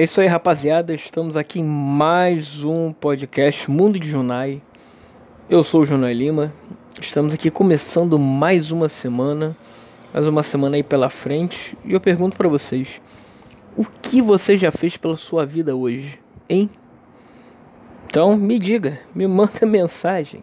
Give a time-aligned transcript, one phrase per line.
[0.00, 0.94] É isso aí, rapaziada.
[0.94, 4.62] Estamos aqui em mais um podcast Mundo de Junai.
[5.46, 6.50] Eu sou o Junai Lima.
[6.98, 9.54] Estamos aqui começando mais uma semana,
[10.10, 11.76] mais uma semana aí pela frente.
[11.84, 12.98] E eu pergunto para vocês:
[13.76, 16.70] o que você já fez pela sua vida hoje, hein?
[18.06, 20.42] Então me diga, me manda mensagem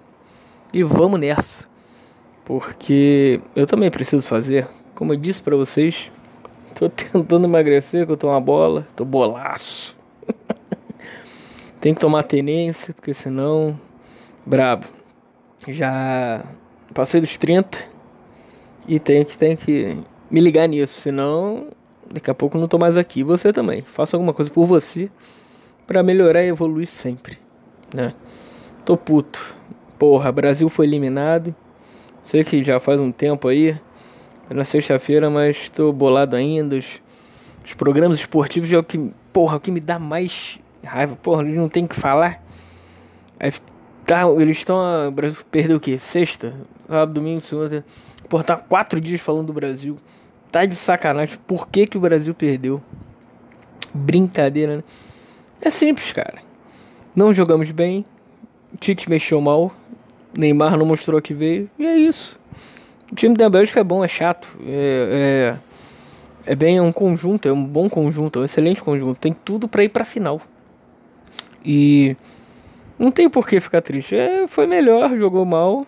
[0.71, 1.67] e vamos nessa.
[2.45, 6.11] Porque eu também preciso fazer, como eu disse para vocês,
[6.77, 9.95] Tô tentando emagrecer, que eu tô uma bola, tô bolaço.
[11.81, 13.79] Tem que tomar tenência, porque senão.
[14.45, 14.85] Brabo.
[15.67, 16.45] Já
[16.93, 17.79] passei dos 30
[18.87, 19.97] e tenho que, tenho que
[20.29, 21.67] me ligar nisso, senão
[22.09, 23.23] daqui a pouco não tô mais aqui.
[23.23, 23.81] Você também.
[23.81, 25.09] Faça alguma coisa por você
[25.87, 27.39] para melhorar e evoluir sempre,
[27.93, 28.13] né?
[28.85, 29.57] Tô puto.
[29.97, 31.55] Porra, Brasil foi eliminado.
[32.21, 33.75] Sei que já faz um tempo aí
[34.49, 36.77] na sexta-feira, mas tô bolado ainda.
[36.77, 37.01] Os,
[37.65, 41.15] os, programas esportivos é o que, porra, o que me dá mais raiva.
[41.15, 42.43] Porra, eles não tem que falar.
[43.39, 43.51] Aí,
[44.05, 45.07] tá, eles estão.
[45.07, 45.97] O Brasil perdeu o quê?
[45.99, 46.53] Sexta?
[46.87, 47.85] Sábado, domingo, segunda.
[48.29, 49.97] Porra, tá quatro dias falando do Brasil.
[50.51, 51.37] Tá de sacanagem.
[51.45, 52.81] Por que, que o Brasil perdeu?
[53.93, 54.83] Brincadeira, né?
[55.61, 56.39] É simples, cara.
[57.15, 58.05] Não jogamos bem.
[58.79, 59.71] Tite mexeu mal.
[60.37, 61.69] Neymar não mostrou que veio.
[61.79, 62.36] E é isso.
[63.11, 64.47] O time da Bélgica é bom, é chato.
[64.65, 65.57] É,
[66.45, 69.19] é, é bem um conjunto, é um bom conjunto, é um excelente conjunto.
[69.19, 70.41] Tem tudo para ir pra final.
[71.63, 72.15] E
[72.97, 74.15] não tem por que ficar triste.
[74.15, 75.85] É, foi melhor, jogou mal.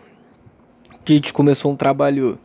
[1.03, 2.37] Tite começou um trabalho.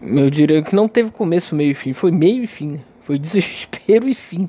[0.00, 1.92] Eu diria que não teve começo, meio e fim.
[1.92, 2.80] Foi meio e fim.
[3.02, 4.48] Foi desespero e fim.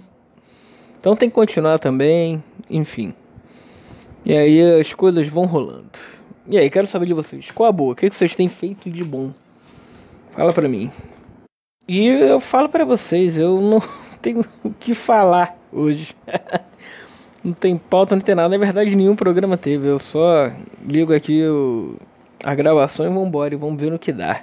[1.00, 2.44] Então tem que continuar também.
[2.70, 3.14] Enfim.
[4.26, 6.19] E aí as coisas vão rolando.
[6.50, 7.52] E aí, quero saber de vocês.
[7.52, 7.94] Qual a boa?
[7.94, 9.32] O que vocês têm feito de bom?
[10.32, 10.90] Fala pra mim.
[11.88, 13.80] E eu falo para vocês, eu não
[14.20, 16.16] tenho o que falar hoje.
[17.46, 18.50] não tem pauta, não tem nada.
[18.50, 19.88] Na verdade, nenhum programa teve.
[19.88, 20.52] Eu só
[20.84, 21.98] ligo aqui o,
[22.44, 23.54] a gravação e vambora.
[23.54, 24.42] E vamos ver no que dá.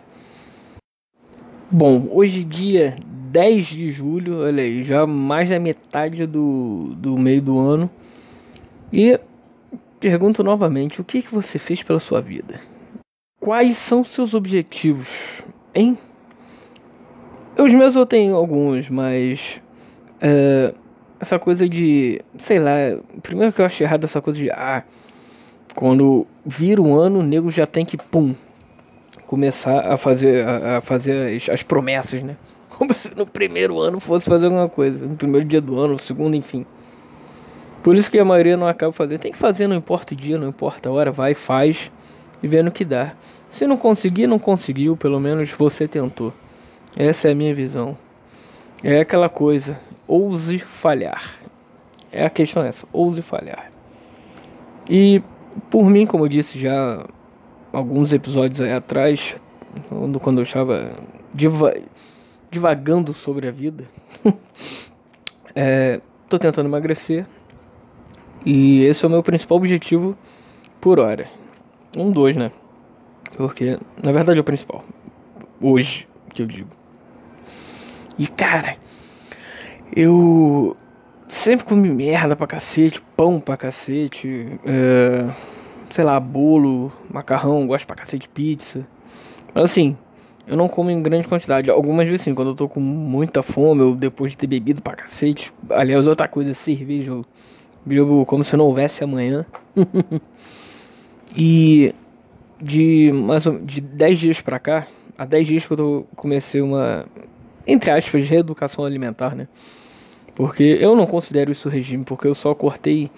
[1.68, 7.42] Bom, hoje dia 10 de julho, olha aí, já mais da metade do, do meio
[7.42, 7.90] do ano.
[8.92, 9.18] E
[10.06, 12.60] Pergunto novamente: o que, que você fez pela sua vida?
[13.40, 15.42] Quais são seus objetivos,
[15.74, 15.98] hein?
[17.58, 19.60] Os meus eu tenho alguns, mas.
[20.20, 20.72] É,
[21.18, 22.22] essa coisa de.
[22.38, 22.70] Sei lá.
[23.20, 24.48] Primeiro que eu acho errado essa coisa de.
[24.48, 24.84] Ah,
[25.74, 27.96] quando vira um ano, o nego já tem que.
[27.96, 28.32] Pum.
[29.26, 32.36] Começar a fazer, a, a fazer as, as promessas, né?
[32.70, 35.04] Como se no primeiro ano fosse fazer alguma coisa.
[35.04, 36.64] No primeiro dia do ano, no segundo, enfim.
[37.86, 39.20] Por isso que a maioria não acaba fazendo.
[39.20, 41.88] Tem que fazer, não importa o dia, não importa a hora, vai, faz
[42.42, 43.12] e vendo o que dá.
[43.48, 46.32] Se não conseguir, não conseguiu, pelo menos você tentou.
[46.96, 47.96] Essa é a minha visão.
[48.82, 51.36] É aquela coisa, ouse falhar.
[52.10, 53.70] É a questão essa, ouse falhar.
[54.90, 55.22] E
[55.70, 57.06] por mim, como eu disse já
[57.72, 59.36] alguns episódios aí atrás,
[60.20, 60.90] quando eu estava
[61.32, 61.72] diva
[62.50, 63.84] divagando sobre a vida,
[65.54, 67.24] é, tô tentando emagrecer,
[68.46, 70.16] e esse é o meu principal objetivo
[70.80, 71.26] por hora.
[71.96, 72.52] Um, dois, né?
[73.36, 74.84] Porque, na verdade, é o principal.
[75.60, 76.70] Hoje, que eu digo.
[78.16, 78.76] E, cara,
[79.94, 80.76] eu
[81.28, 85.28] sempre comi merda pra cacete, pão pra cacete, é,
[85.90, 88.86] sei lá, bolo, macarrão, gosto pra cacete de pizza.
[89.52, 89.96] Mas assim,
[90.46, 91.70] eu não como em grande quantidade.
[91.70, 94.94] Algumas vezes sim, quando eu tô com muita fome, ou depois de ter bebido pra
[94.94, 95.52] cacete.
[95.68, 97.24] Aliás, outra coisa, cerveja, eu
[97.88, 99.46] Jogo como se não houvesse amanhã.
[101.36, 101.94] e
[102.60, 104.86] de mais de 10 dias pra cá,
[105.16, 107.06] há 10 dias que eu comecei uma,
[107.66, 109.48] entre aspas, reeducação alimentar, né?
[110.34, 113.10] Porque eu não considero isso regime, porque eu só cortei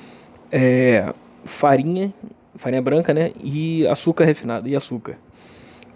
[0.53, 1.13] é,
[1.45, 2.13] farinha,
[2.55, 3.33] farinha branca, né?
[3.43, 5.17] E açúcar refinado, e açúcar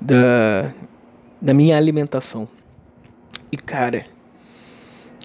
[0.00, 0.73] da,
[1.41, 2.49] da minha alimentação.
[3.50, 4.06] E cara,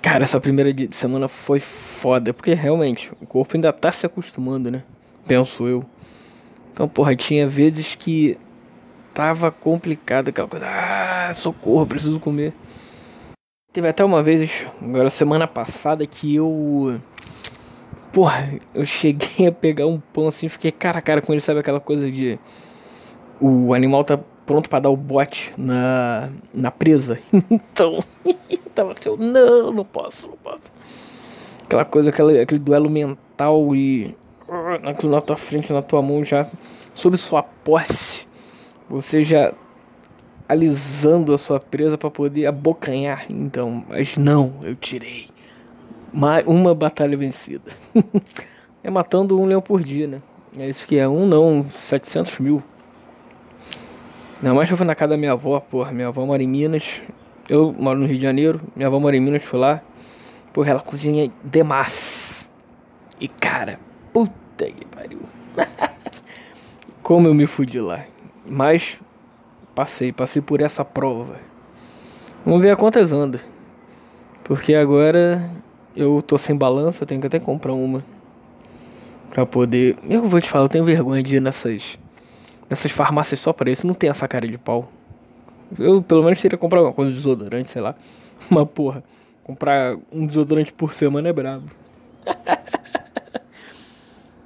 [0.10, 4.82] Cara, essa primeira semana foi foda, porque realmente o corpo ainda tá se acostumando, né?
[5.28, 5.86] Penso eu.
[6.72, 8.38] Então, porra, tinha vezes que
[9.14, 12.54] tava complicado aquela coisa, ah, socorro, preciso comer.
[13.74, 14.50] Teve até uma vez,
[14.82, 17.02] agora semana passada, que eu.
[18.14, 21.60] Porra, eu cheguei a pegar um pão assim, fiquei cara a cara com ele, sabe
[21.60, 22.40] aquela coisa de.
[23.42, 27.20] O animal tá pronto para dar o bote na, na presa.
[27.52, 28.04] então,
[28.74, 30.72] tava assim, não, não posso, não posso.
[31.64, 34.16] Aquela coisa, aquele, aquele duelo mental e
[34.84, 36.50] aquilo na tua frente, na tua mão já,
[36.94, 38.26] sob sua posse,
[38.90, 39.54] você já
[40.48, 43.26] alisando a sua presa para poder abocanhar.
[43.30, 45.28] Então, mas não, eu tirei.
[46.46, 47.70] uma batalha vencida.
[48.82, 50.22] é matando um leão por dia, né?
[50.58, 51.06] É isso que é.
[51.06, 52.64] Um não, 700 mil.
[54.42, 55.92] Mais eu fui na casa da minha avó, porra.
[55.92, 57.02] Minha avó mora em Minas.
[57.50, 58.62] Eu moro no Rio de Janeiro.
[58.76, 59.82] Minha avó mora em Minas, fui lá.
[60.54, 62.48] Porra, ela cozinha demais.
[63.20, 63.80] E cara,
[64.14, 65.20] puta que pariu.
[67.02, 68.06] Como eu me fudi lá.
[68.48, 69.00] Mas
[69.74, 71.38] passei, passei por essa prova.
[72.46, 73.40] Vamos ver a quantas anda.
[74.44, 75.52] Porque agora
[75.96, 78.04] eu tô sem balança, tenho que até comprar uma.
[79.32, 79.98] Pra poder.
[80.08, 81.98] Eu vou te falar, eu tenho vergonha de ir nessas.
[82.70, 83.86] Nessas farmácias só pra isso.
[83.86, 84.92] Não tem essa cara de pau.
[85.78, 87.96] Eu pelo menos teria comprar uma coisa de desodorante, sei lá.
[88.50, 89.04] Mas porra,
[89.44, 91.70] comprar um desodorante por semana é brabo.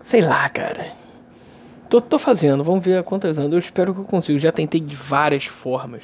[0.04, 0.92] sei lá, cara.
[1.90, 3.52] Tô, tô fazendo, vamos ver quantas anos.
[3.52, 4.40] Eu espero que eu consiga.
[4.40, 6.04] Já tentei de várias formas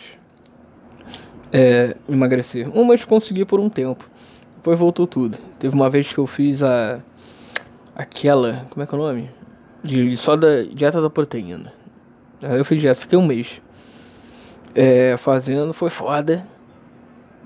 [1.51, 2.69] é, emagrecer.
[2.75, 4.09] Umas consegui por um tempo.
[4.57, 5.37] Depois voltou tudo.
[5.59, 6.99] Teve uma vez que eu fiz a
[7.95, 9.29] aquela, como é que é o nome?
[9.83, 11.73] De, só da dieta da proteína.
[12.41, 13.61] Aí eu fiz dieta, fiquei um mês.
[14.75, 16.45] É, fazendo, foi foda.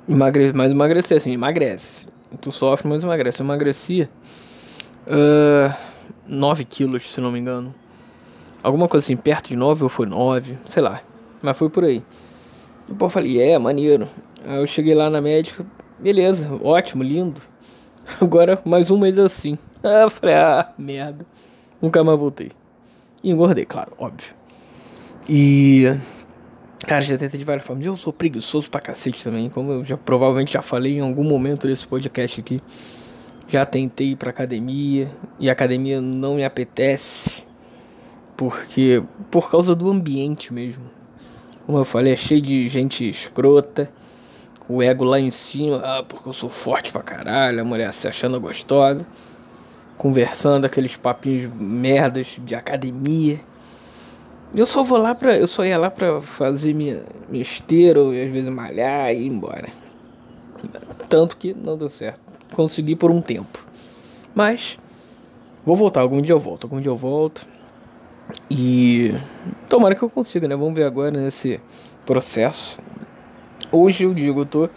[0.07, 2.05] Emagre, mas emagreci assim, emagrece.
[2.41, 3.41] Tu sofre, mas emagrece.
[3.41, 4.09] Eu emagrecia
[5.07, 5.73] uh,
[6.27, 7.73] 9 quilos, se não me engano.
[8.63, 11.01] Alguma coisa assim, perto de 9 ou foi 9, sei lá.
[11.41, 12.03] Mas foi por aí.
[12.87, 14.07] Depois eu falei, é, maneiro.
[14.45, 15.65] Aí eu cheguei lá na médica,
[15.99, 17.41] beleza, ótimo, lindo.
[18.19, 19.57] Agora mais um mês assim.
[19.83, 21.25] Ah, falei, ah, merda.
[21.81, 22.51] Nunca mais voltei.
[23.23, 24.40] E engordei, claro, óbvio.
[25.33, 25.85] E.
[26.85, 27.85] Cara, já tentei de várias formas.
[27.85, 29.49] Eu sou preguiçoso pra cacete também.
[29.49, 32.61] Como eu já provavelmente já falei em algum momento desse podcast aqui.
[33.47, 35.09] Já tentei ir pra academia.
[35.39, 37.45] E a academia não me apetece.
[38.35, 39.01] Porque.
[39.29, 40.83] Por causa do ambiente mesmo.
[41.65, 43.89] Como eu falei, é cheio de gente escrota.
[44.67, 45.77] O ego lá em cima.
[45.77, 47.61] Ah, porque eu sou forte pra caralho.
[47.61, 49.07] A mulher se achando gostosa
[49.97, 53.39] conversando, aqueles papinhos merdas de academia.
[54.53, 55.37] Eu só vou lá pra.
[55.37, 59.27] Eu só ia lá pra fazer minha, minha esteira, ou às vezes malhar e ir
[59.27, 59.69] embora.
[61.07, 62.19] Tanto que não deu certo.
[62.53, 63.65] Consegui por um tempo.
[64.35, 64.77] Mas
[65.65, 67.45] vou voltar, algum dia eu volto, algum dia eu volto.
[68.49, 69.13] E
[69.67, 70.55] tomara que eu consiga, né?
[70.55, 71.59] Vamos ver agora nesse
[72.05, 72.79] processo.
[73.71, 74.69] Hoje eu digo, eu tô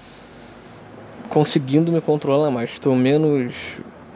[1.28, 3.54] conseguindo me controlar mais, tô menos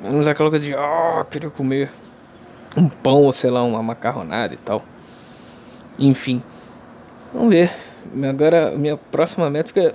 [0.02, 1.90] Menos aquela coisa de, oh, queria comer
[2.76, 4.82] um pão ou sei lá, uma macarronada e tal.
[5.98, 6.42] Enfim,
[7.32, 7.72] vamos ver.
[8.28, 9.94] Agora, minha próxima métrica,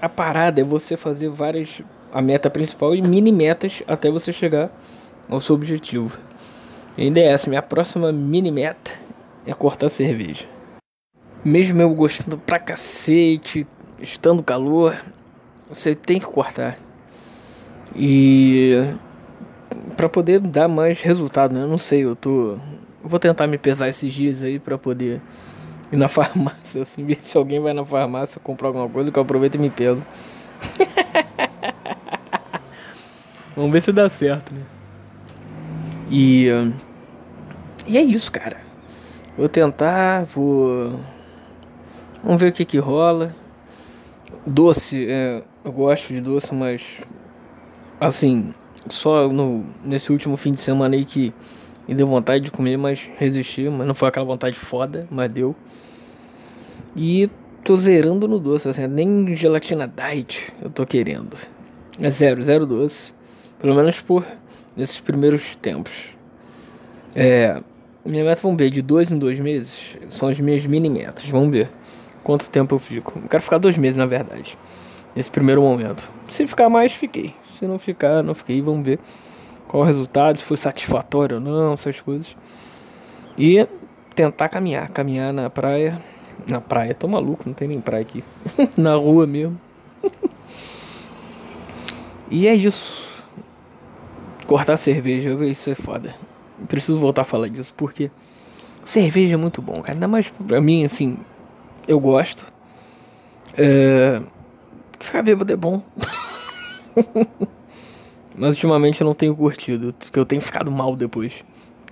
[0.00, 1.82] a parada é você fazer várias,
[2.12, 4.70] a meta principal e mini metas até você chegar
[5.28, 6.18] ao seu objetivo.
[6.96, 8.90] E ainda é essa, minha próxima mini meta
[9.46, 10.46] é cortar cerveja.
[11.44, 13.66] Mesmo eu gostando pra cacete,
[14.00, 14.96] estando calor,
[15.68, 16.78] você tem que cortar.
[17.94, 18.78] E
[19.96, 21.62] para poder dar mais resultado, né?
[21.62, 22.56] Eu não sei, eu tô
[23.02, 25.20] vou tentar me pesar esses dias aí para poder
[25.90, 29.22] ir na farmácia, assim, ver se alguém vai na farmácia comprar alguma coisa que eu
[29.22, 30.04] aproveito e me peso.
[33.54, 34.62] Vamos ver se dá certo, né?
[36.10, 36.46] E
[37.86, 38.58] e é isso, cara.
[39.36, 41.00] Vou tentar, vou
[42.22, 43.34] Vamos ver o que que rola.
[44.46, 46.82] Doce, é, eu gosto de doce, mas
[48.00, 48.54] assim,
[48.88, 51.34] só no, nesse último fim de semana aí que
[51.92, 55.54] me deu vontade de comer, mas resisti, mas não foi aquela vontade foda, mas deu.
[56.96, 57.28] E
[57.62, 61.36] tô zerando no doce, assim, nem gelatina diet eu tô querendo.
[62.00, 63.12] É zero, zero doce.
[63.60, 64.24] Pelo menos por
[64.74, 65.92] nesses primeiros tempos.
[67.14, 67.62] É,
[68.04, 71.52] minha meta, vamos ver, de dois em dois meses, são as minhas mini metas, vamos
[71.52, 71.70] ver
[72.24, 73.18] quanto tempo eu fico.
[73.22, 74.56] Eu quero ficar dois meses, na verdade,
[75.14, 76.10] nesse primeiro momento.
[76.28, 77.34] Se ficar mais, fiquei.
[77.58, 78.62] Se não ficar, não fiquei.
[78.62, 78.98] Vamos ver
[79.72, 82.36] qual o resultado, se foi satisfatório ou não, essas coisas.
[83.38, 83.66] E
[84.14, 85.98] tentar caminhar, caminhar na praia.
[86.46, 88.22] Na praia, tô maluco, não tem nem praia aqui.
[88.76, 89.58] na rua mesmo.
[92.30, 93.24] e é isso.
[94.46, 96.14] Cortar cerveja, isso é foda.
[96.68, 98.10] Preciso voltar a falar disso, porque
[98.84, 99.94] cerveja é muito bom, cara.
[99.94, 101.16] Ainda mais pra mim, assim,
[101.88, 102.44] eu gosto.
[103.56, 104.20] É...
[105.00, 105.82] Ficar bêbado é bom.
[108.36, 111.44] Mas ultimamente eu não tenho curtido, porque eu tenho ficado mal depois.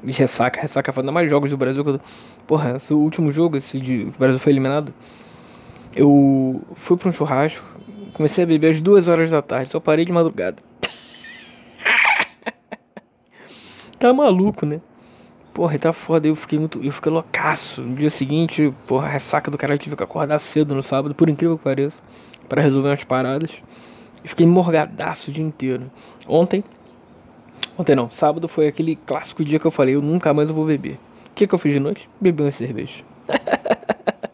[0.03, 2.01] De ressaca, ressaca, ainda mais jogos do Brasil que eu...
[2.47, 4.95] Porra, esse último jogo, esse de o Brasil foi eliminado.
[5.95, 7.65] Eu fui pra um churrasco,
[8.15, 10.63] comecei a beber às duas horas da tarde, só parei de madrugada.
[13.99, 14.81] tá maluco, né?
[15.53, 16.83] Porra, tá foda, eu fiquei muito.
[16.83, 17.83] Eu fiquei loucaço.
[17.83, 21.29] No dia seguinte, porra, ressaca do cara, eu tive que acordar cedo no sábado, por
[21.29, 21.99] incrível que pareça,
[22.49, 23.51] para resolver umas paradas.
[24.25, 25.91] Fiquei morgadaço o dia inteiro.
[26.27, 26.63] Ontem,
[27.79, 30.99] ontem não, sábado foi aquele clássico dia que eu falei, eu nunca mais vou beber.
[31.27, 32.09] O que, que eu fiz de noite?
[32.21, 33.03] Bebi uma cerveja.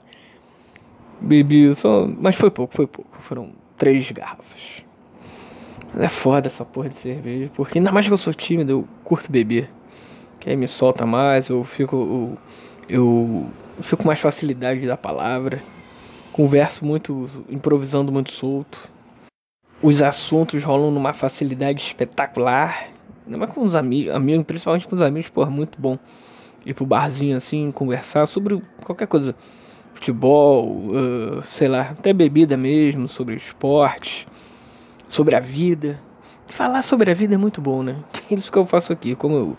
[1.21, 2.07] Bebi só.
[2.07, 3.11] Mas foi pouco, foi pouco.
[3.21, 4.85] Foram três garrafas.
[5.93, 7.51] Mas é foda essa porra de cerveja.
[7.55, 9.71] Porque ainda mais que eu sou tímido, eu curto beber.
[10.41, 12.39] Que aí me solta mais, eu fico.
[12.89, 13.47] Eu, eu
[13.83, 15.63] fico com mais facilidade da palavra.
[16.33, 18.91] Converso muito, improvisando muito solto.
[19.83, 22.89] Os assuntos rolam numa facilidade espetacular.
[23.25, 25.99] Ainda mais com os amigos, amigos, principalmente com os amigos, porra, muito bom.
[26.65, 29.35] Ir pro barzinho assim, conversar sobre qualquer coisa
[29.97, 34.29] futebol, uh, sei lá, até bebida mesmo, sobre esporte,
[35.09, 35.99] sobre a vida.
[36.49, 37.97] Falar sobre a vida é muito bom, né?
[38.31, 39.57] É isso que eu faço aqui, como eu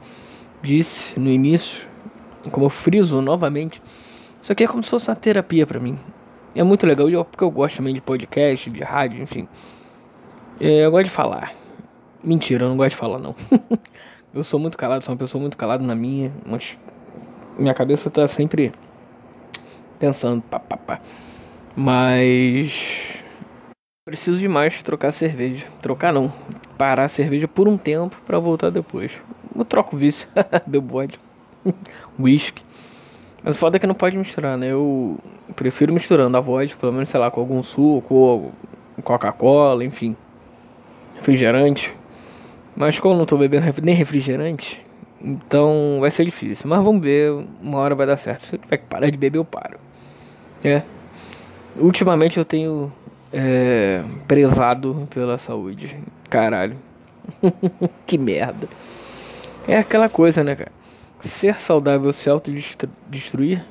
[0.62, 1.88] disse no início,
[2.51, 3.81] como eu friso novamente.
[4.41, 5.97] Isso aqui é como se fosse uma terapia para mim.
[6.55, 9.47] É muito legal, porque eu gosto também de podcast, de rádio, enfim.
[10.60, 11.54] É, eu gosto de falar.
[12.24, 13.36] Mentira, eu não gosto de falar, não.
[14.34, 16.78] eu sou muito calado, sou uma pessoa muito calada na minha, mas
[17.60, 18.72] minha cabeça tá sempre
[20.00, 21.00] pensando, pá, pá, pá.
[21.76, 23.24] Mas
[24.04, 25.68] preciso demais trocar cerveja.
[25.80, 26.34] Trocar não,
[26.76, 29.22] parar a cerveja por um tempo para voltar depois.
[29.56, 30.28] Eu troco o vício,
[30.66, 31.22] bebo vodka,
[32.20, 32.64] whisky.
[33.44, 34.72] Mas o foda é que não pode misturar, né?
[34.72, 35.20] Eu
[35.56, 38.52] prefiro misturando a vodka, pelo menos, sei lá, com algum suco, ou
[39.04, 40.16] Coca-Cola, enfim.
[41.17, 41.93] Refrigerante.
[42.75, 44.81] Mas como eu não tô bebendo nem refrigerante,
[45.21, 46.69] então vai ser difícil.
[46.69, 47.31] Mas vamos ver,
[47.62, 48.45] uma hora vai dar certo.
[48.45, 49.79] Se eu tiver que parar de beber, eu paro.
[50.63, 50.83] É.
[51.75, 52.91] Ultimamente eu tenho
[53.33, 55.97] é, prezado pela saúde.
[56.29, 56.77] Caralho.
[58.05, 58.67] que merda.
[59.67, 60.71] É aquela coisa, né, cara?
[61.19, 63.65] Ser saudável se autodestruir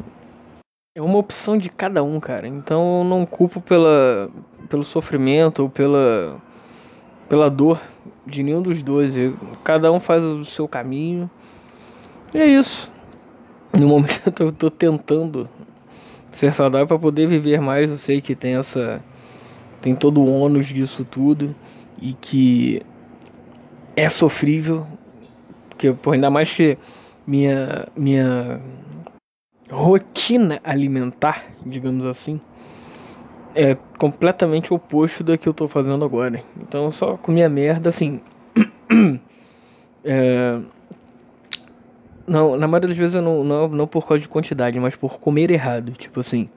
[0.96, 2.48] é uma opção de cada um, cara.
[2.48, 4.30] Então eu não culpo pela,
[4.68, 6.40] pelo sofrimento ou pela,
[7.28, 7.80] pela dor
[8.26, 9.14] de nenhum dos dois.
[9.62, 11.30] Cada um faz o seu caminho.
[12.34, 12.90] E é isso.
[13.78, 15.48] No momento eu tô tentando
[16.30, 17.90] ser saudável para poder viver mais.
[17.90, 19.02] Eu sei que tem essa
[19.80, 21.54] tem todo o ônus disso tudo
[22.00, 22.82] e que
[23.94, 24.86] é sofrível,
[25.68, 26.76] porque pô, ainda mais que
[27.26, 28.60] minha minha
[29.70, 32.40] rotina alimentar, digamos assim,
[33.56, 36.42] é completamente oposto do que eu tô fazendo agora.
[36.60, 38.20] Então eu só comia merda assim.
[40.04, 40.60] é,
[42.26, 45.18] não, na maioria das vezes eu não, não, não por causa de quantidade, mas por
[45.18, 45.92] comer errado.
[45.92, 46.48] Tipo assim,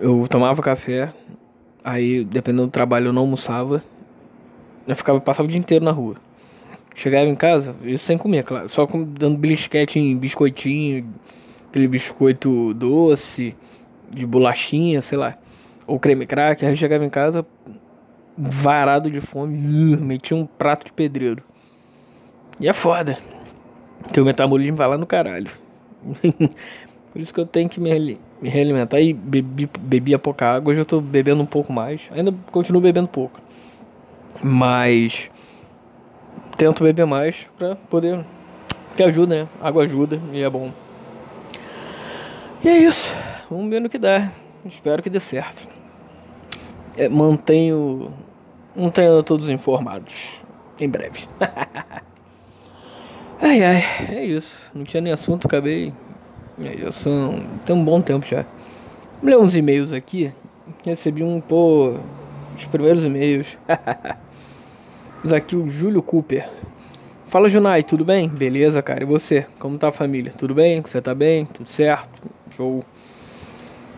[0.00, 1.12] eu tomava café,
[1.84, 3.84] aí dependendo do trabalho eu não almoçava,
[4.88, 6.16] eu ficava, passava o dia inteiro na rua.
[6.94, 11.06] Chegava em casa, isso sem comer, claro, só com, dando belisquete em biscoitinho,
[11.68, 13.54] aquele biscoito doce,
[14.10, 15.38] de bolachinha, sei lá,
[15.90, 16.64] ou creme crack.
[16.64, 17.44] Eu chegava em casa,
[18.38, 19.56] varado de fome,
[19.96, 21.42] metia um prato de pedreiro.
[22.60, 23.18] E é foda.
[24.12, 25.50] Teu metabolismo vai lá no caralho.
[27.12, 30.70] Por isso que eu tenho que me, me realimentar e bebi, bebia pouca água.
[30.70, 32.08] Hoje eu tô bebendo um pouco mais.
[32.12, 33.40] Ainda continuo bebendo pouco.
[34.40, 35.28] Mas
[36.56, 38.24] tento beber mais pra poder.
[38.96, 39.48] Que ajuda, né?
[39.60, 40.72] Água ajuda e é bom.
[42.62, 43.12] E é isso.
[43.50, 44.30] Vamos ver no que dá.
[44.64, 45.79] Espero que dê certo.
[46.96, 48.12] É, mantenho.
[48.74, 50.40] Mantenho todos informados.
[50.78, 51.26] Em breve.
[53.42, 54.70] Ai ai, é isso.
[54.74, 55.94] Não tinha nem assunto, acabei.
[56.78, 57.42] Já são.
[57.64, 58.44] Tem um bom tempo já.
[59.14, 60.30] Vamos ler uns e-mails aqui.
[60.84, 61.94] Recebi um, pô.
[62.54, 63.56] Os primeiros e-mails.
[65.24, 66.50] Mas aqui o Júlio Cooper.
[67.28, 68.28] Fala Junai, tudo bem?
[68.28, 69.04] Beleza, cara.
[69.04, 69.46] E você?
[69.58, 70.32] Como tá a família?
[70.36, 70.82] Tudo bem?
[70.82, 71.46] Você tá bem?
[71.46, 72.30] Tudo certo?
[72.50, 72.84] Show.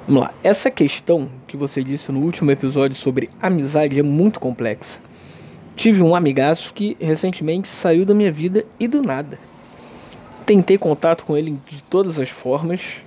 [0.06, 0.34] Vamos lá.
[0.42, 5.00] Essa questão que você disse no último episódio sobre amizade é muito complexa.
[5.76, 9.38] Tive um amigaço que recentemente saiu da minha vida e do nada.
[10.44, 13.00] Tentei contato com ele de todas as formas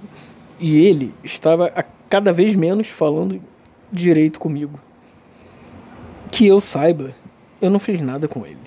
[0.57, 3.41] e ele estava a cada vez menos falando
[3.91, 4.79] direito comigo.
[6.31, 7.13] Que eu saiba,
[7.61, 8.57] eu não fiz nada com ele.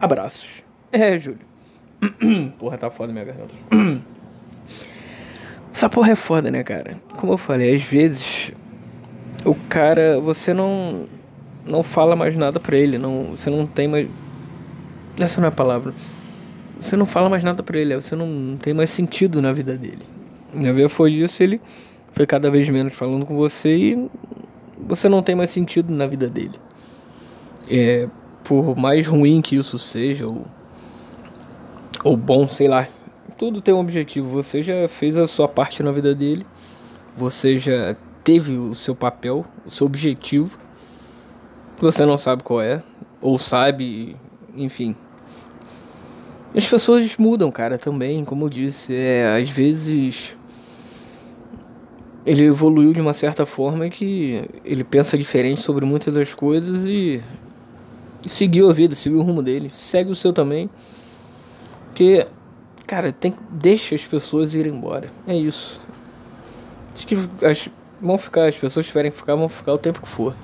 [0.00, 0.62] Abraços.
[0.90, 1.46] É, Júlio.
[2.58, 3.54] Porra, tá foda minha garganta.
[5.78, 7.00] Essa porra é foda, né, cara?
[7.18, 8.50] Como eu falei, às vezes
[9.44, 11.06] o cara, você não
[11.64, 14.08] não fala mais nada pra ele, não, você não tem mais.
[15.16, 15.94] Essa não é a palavra.
[16.80, 19.76] Você não fala mais nada pra ele, você não, não tem mais sentido na vida
[19.76, 20.02] dele.
[20.52, 21.60] Na verdade foi isso, ele
[22.10, 24.10] foi cada vez menos falando com você e
[24.80, 26.58] você não tem mais sentido na vida dele.
[27.70, 28.08] É,
[28.42, 30.44] por mais ruim que isso seja, ou,
[32.02, 32.88] ou bom, sei lá,
[33.38, 34.28] tudo tem um objetivo.
[34.30, 36.44] Você já fez a sua parte na vida dele,
[37.16, 40.50] você já teve o seu papel, o seu objetivo
[41.80, 42.82] você não sabe qual é,
[43.20, 44.16] ou sabe,
[44.56, 44.96] enfim.
[46.54, 48.94] As pessoas mudam, cara, também, como eu disse.
[48.94, 50.34] É, às vezes
[52.26, 57.22] ele evoluiu de uma certa forma que ele pensa diferente sobre muitas das coisas e,
[58.24, 59.70] e seguiu a vida, seguiu o rumo dele.
[59.70, 60.68] Segue o seu também.
[61.94, 62.26] Que,
[62.88, 65.10] cara, tem, deixa as pessoas irem embora.
[65.26, 65.78] É isso.
[66.94, 67.14] Acho que
[67.44, 67.68] as,
[68.00, 70.34] vão ficar, as pessoas tiverem que ficar, vão ficar o tempo que for.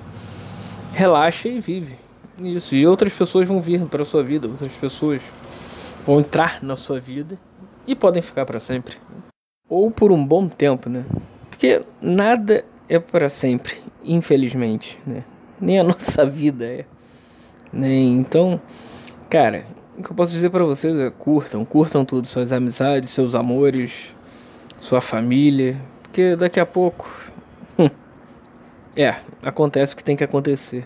[0.93, 1.95] Relaxa e vive.
[2.37, 2.75] Isso.
[2.75, 5.21] E outras pessoas vão vir para sua vida, outras pessoas
[6.05, 7.37] vão entrar na sua vida
[7.87, 8.95] e podem ficar para sempre.
[9.67, 11.03] Ou por um bom tempo, né?
[11.49, 15.23] Porque nada é para sempre, infelizmente, né?
[15.59, 16.85] Nem a nossa vida é.
[17.73, 18.01] Né?
[18.01, 18.61] Então,
[19.29, 19.65] cara,
[19.97, 24.13] o que eu posso dizer para vocês é curtam, curtam tudo, suas amizades, seus amores,
[24.79, 27.09] sua família, porque daqui a pouco
[28.95, 30.85] é, acontece o que tem que acontecer.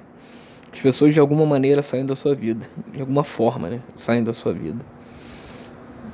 [0.72, 3.80] As pessoas de alguma maneira saem da sua vida, de alguma forma, né?
[3.96, 4.80] Saem da sua vida.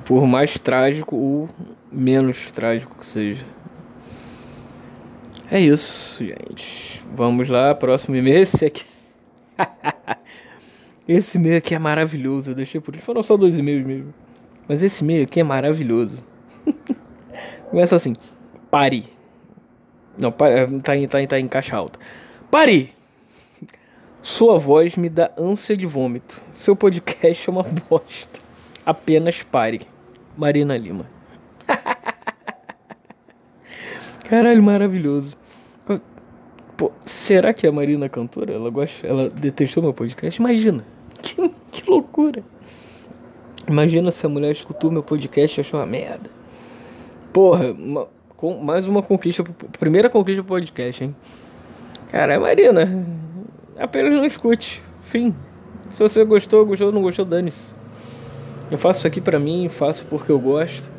[0.06, 1.50] Por mais trágico ou
[1.92, 3.46] menos trágico que seja.
[5.52, 7.04] É isso, gente.
[7.14, 8.40] Vamos lá, próximo e-mail.
[8.40, 8.86] Esse aqui.
[11.08, 12.52] esse e-mail aqui é maravilhoso.
[12.52, 13.04] Eu deixei por isso.
[13.04, 14.14] Foram só dois e-mails mesmo.
[14.68, 16.24] Mas esse e-mail aqui é maravilhoso.
[17.70, 18.14] Começa assim:
[18.72, 19.06] pare.
[20.18, 22.00] Não, pare, tá, em, tá, em, tá em caixa alta.
[22.50, 22.94] Pare!
[24.22, 26.42] Sua voz me dá ânsia de vômito.
[26.56, 28.40] Seu podcast é uma bosta.
[28.84, 29.82] Apenas pare.
[30.36, 31.06] Marina Lima.
[34.28, 35.38] Caralho, maravilhoso.
[36.76, 38.54] Pô, será que a Marina é cantora?
[38.54, 40.42] Ela gosta, ela detestou meu podcast?
[40.42, 40.84] Imagina.
[41.36, 42.44] Que, que loucura.
[43.68, 46.30] Imagina se a mulher escutou meu podcast e achou uma merda.
[47.34, 49.44] Porra, uma, com, mais uma conquista,
[49.80, 51.16] primeira conquista do podcast, hein?
[52.12, 52.88] Cara, Marina,
[53.78, 54.84] apenas não escute.
[55.02, 55.34] Fim.
[55.92, 57.74] Se você gostou, gostou, não gostou, dane-se.
[58.70, 60.90] Eu faço isso aqui pra mim, faço porque eu gosto.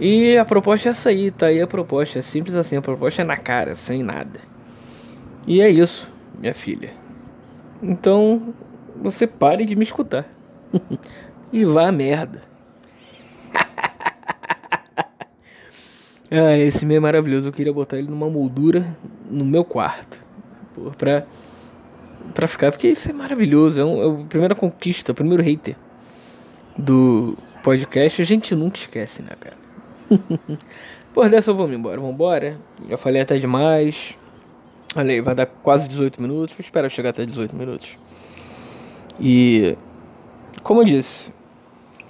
[0.00, 2.18] E a proposta é essa aí, tá aí a proposta.
[2.18, 4.40] É simples assim, a proposta é na cara, sem nada.
[5.46, 6.90] E é isso, minha filha.
[7.82, 8.54] Então,
[9.00, 10.26] você pare de me escutar.
[11.52, 12.42] e vá a merda.
[16.30, 17.48] ah, esse meio é maravilhoso.
[17.48, 18.84] Eu queria botar ele numa moldura
[19.30, 20.22] no meu quarto.
[20.74, 21.26] Pô, pra,
[22.34, 22.70] pra ficar.
[22.70, 23.80] Porque isso é maravilhoso.
[23.80, 25.76] É, um, é a primeira conquista, o primeiro hater
[26.76, 28.20] do podcast.
[28.20, 29.56] A gente nunca esquece, né, cara?
[31.12, 32.00] Por dessa eu vou me embora.
[32.00, 32.58] Vambora.
[32.88, 34.16] Já falei até demais.
[34.94, 36.56] Olha aí, vai dar quase 18 minutos.
[36.56, 37.96] Vou esperar chegar até 18 minutos.
[39.20, 39.76] E
[40.62, 41.32] como eu disse,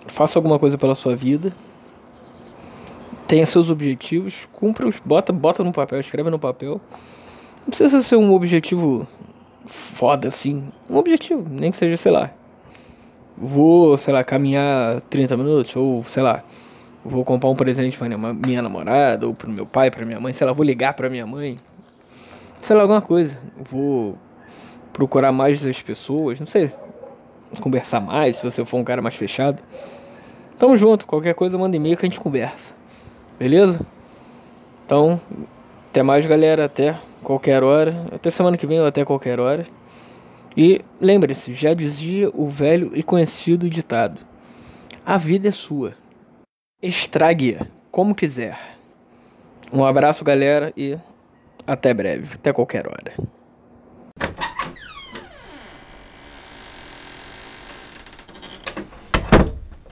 [0.07, 1.53] faça alguma coisa pela sua vida.
[3.27, 6.81] Tenha seus objetivos, cumpra-os, bota, bota no papel, escreve no papel.
[7.61, 9.07] Não precisa ser um objetivo
[9.67, 10.65] foda assim.
[10.89, 12.31] Um objetivo, nem que seja, sei lá.
[13.37, 16.43] Vou, sei lá, caminhar 30 minutos, ou sei lá,
[17.05, 20.47] vou comprar um presente para minha namorada, ou pro meu pai, para minha mãe, sei
[20.47, 21.59] lá, vou ligar para minha mãe.
[22.63, 23.39] Sei lá, alguma coisa.
[23.71, 24.17] Vou
[24.93, 26.73] procurar mais as pessoas, não sei.
[27.61, 29.63] Conversar mais, se você for um cara mais fechado.
[30.59, 32.75] Tamo junto, qualquer coisa manda e-mail que a gente conversa.
[33.39, 33.81] Beleza?
[34.85, 35.21] Então,
[35.91, 36.65] até mais, galera.
[36.65, 38.07] Até qualquer hora.
[38.13, 39.67] Até semana que vem ou até qualquer hora.
[40.57, 44.21] E lembre-se, já dizia o velho e conhecido ditado:
[45.07, 45.95] A vida é sua.
[46.83, 48.59] Estrague-a como quiser.
[49.73, 50.99] Um abraço, galera, e
[51.67, 53.13] até breve, até qualquer hora.